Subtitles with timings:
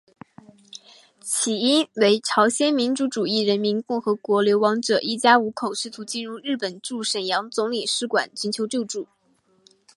[1.21, 9.07] 起因为朝鲜民主主义人民共和国流亡者一家五口试图进入日本驻沈阳总领事馆寻求救助。